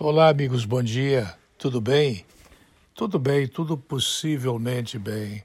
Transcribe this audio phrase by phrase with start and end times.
[0.00, 1.34] Olá, amigos, bom dia.
[1.58, 2.24] Tudo bem?
[2.94, 5.42] Tudo bem, tudo possivelmente bem.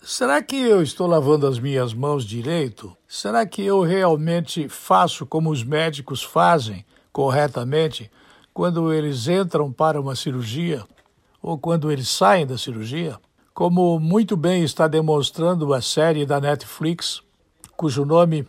[0.00, 2.96] Será que eu estou lavando as minhas mãos direito?
[3.08, 8.08] Será que eu realmente faço como os médicos fazem corretamente
[8.52, 10.84] quando eles entram para uma cirurgia
[11.42, 13.18] ou quando eles saem da cirurgia?
[13.52, 17.22] Como muito bem está demonstrando a série da Netflix,
[17.76, 18.46] cujo nome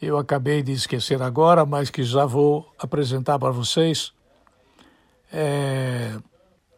[0.00, 4.14] eu acabei de esquecer agora, mas que já vou apresentar para vocês.
[5.36, 6.16] É,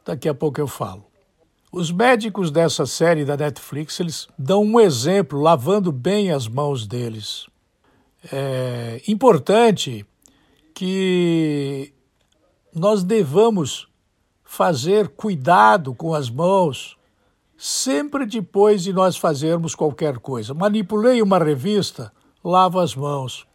[0.02, 1.04] daqui a pouco eu falo.
[1.70, 7.46] Os médicos dessa série da Netflix eles dão um exemplo lavando bem as mãos deles.
[8.32, 10.06] É importante
[10.74, 11.92] que
[12.74, 13.88] nós devamos
[14.42, 16.96] fazer cuidado com as mãos
[17.58, 20.54] sempre depois de nós fazermos qualquer coisa.
[20.54, 22.10] Manipulei uma revista,
[22.42, 23.46] lavo as mãos.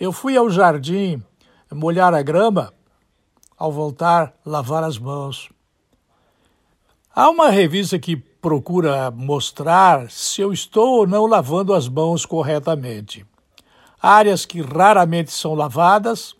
[0.00, 1.22] Eu fui ao jardim
[1.70, 2.72] molhar a grama,
[3.58, 5.50] ao voltar, lavar as mãos.
[7.14, 13.26] Há uma revista que procura mostrar se eu estou ou não lavando as mãos corretamente.
[14.00, 16.36] Áreas que raramente são lavadas,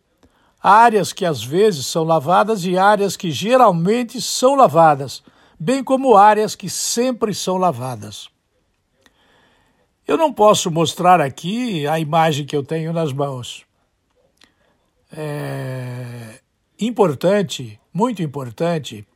[0.62, 5.23] áreas que às vezes são lavadas e áreas que geralmente são lavadas,
[5.59, 8.29] bem como áreas que sempre são lavadas.
[10.07, 13.67] Eu não posso mostrar aqui a imagem que eu tenho nas mãos.
[15.12, 16.17] É,
[16.81, 19.07] importante, muito importante,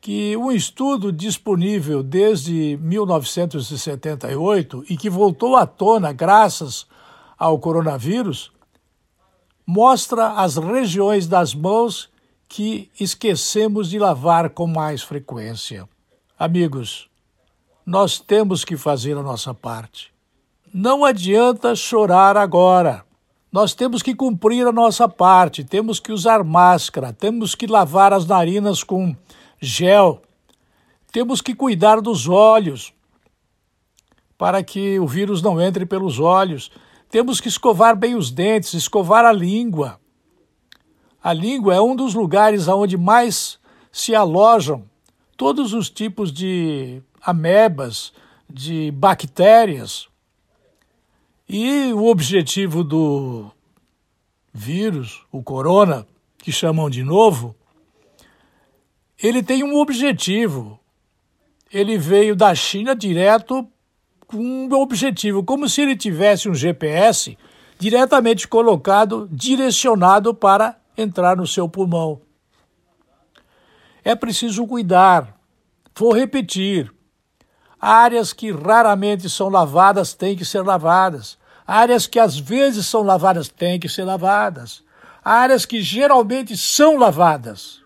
[0.00, 6.86] que um estudo disponível desde 1978 e que voltou à tona graças
[7.38, 8.50] ao coronavírus
[9.66, 12.08] mostra as regiões das mãos
[12.48, 15.86] que esquecemos de lavar com mais frequência.
[16.38, 17.10] Amigos,
[17.86, 20.12] nós temos que fazer a nossa parte.
[20.72, 23.04] Não adianta chorar agora.
[23.52, 28.24] Nós temos que cumprir a nossa parte, temos que usar máscara, temos que lavar as
[28.24, 29.14] narinas com
[29.60, 30.22] gel,
[31.10, 32.92] temos que cuidar dos olhos
[34.40, 36.70] para que o vírus não entre pelos olhos.
[37.10, 40.00] Temos que escovar bem os dentes, escovar a língua.
[41.22, 43.58] A língua é um dos lugares onde mais
[43.92, 44.84] se alojam
[45.36, 48.14] todos os tipos de amebas,
[48.48, 50.08] de bactérias.
[51.52, 53.50] E o objetivo do
[54.54, 56.06] vírus, o corona,
[56.38, 57.56] que chamam de novo,
[59.20, 60.78] ele tem um objetivo.
[61.72, 63.66] Ele veio da China direto
[64.28, 67.36] com um objetivo, como se ele tivesse um GPS
[67.80, 72.20] diretamente colocado, direcionado para entrar no seu pulmão.
[74.04, 75.36] É preciso cuidar.
[75.96, 76.94] Vou repetir.
[77.80, 81.39] Áreas que raramente são lavadas têm que ser lavadas.
[81.72, 84.82] Áreas que às vezes são lavadas têm que ser lavadas.
[85.24, 87.80] Áreas que geralmente são lavadas.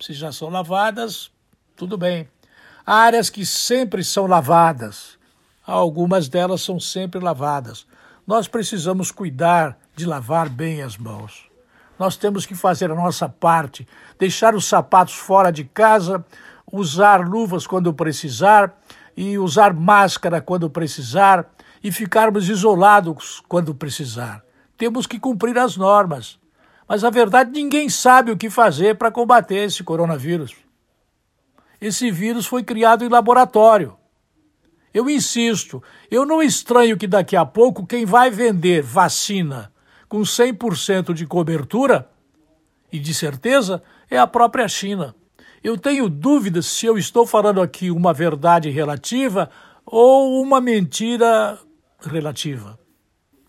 [0.00, 1.30] Se já são lavadas,
[1.76, 2.28] tudo bem.
[2.84, 5.16] Áreas que sempre são lavadas.
[5.64, 7.86] Algumas delas são sempre lavadas.
[8.26, 11.48] Nós precisamos cuidar de lavar bem as mãos.
[11.96, 13.86] Nós temos que fazer a nossa parte,
[14.18, 16.26] deixar os sapatos fora de casa,
[16.72, 18.76] usar luvas quando precisar
[19.20, 21.52] e usar máscara quando precisar
[21.82, 24.44] e ficarmos isolados quando precisar.
[24.76, 26.38] Temos que cumprir as normas.
[26.86, 30.54] Mas a verdade, ninguém sabe o que fazer para combater esse coronavírus.
[31.80, 33.96] Esse vírus foi criado em laboratório.
[34.94, 39.72] Eu insisto, eu não estranho que daqui a pouco quem vai vender vacina
[40.08, 42.08] com 100% de cobertura
[42.92, 45.12] e de certeza é a própria China.
[45.62, 49.50] Eu tenho dúvidas se eu estou falando aqui uma verdade relativa
[49.84, 51.58] ou uma mentira
[52.00, 52.78] relativa.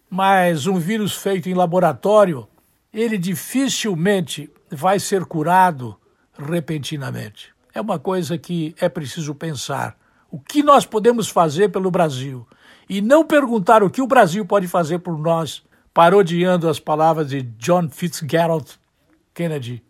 [0.09, 2.47] Mas um vírus feito em laboratório,
[2.91, 5.95] ele dificilmente vai ser curado
[6.37, 7.53] repentinamente.
[7.73, 9.95] É uma coisa que é preciso pensar.
[10.31, 12.47] O que nós podemos fazer pelo Brasil?
[12.89, 17.41] E não perguntar o que o Brasil pode fazer por nós, parodiando as palavras de
[17.41, 18.79] John Fitzgerald
[19.33, 19.83] Kennedy,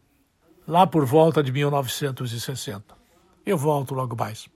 [0.70, 2.96] lá por volta de 1960.
[3.44, 4.48] Eu volto logo mais.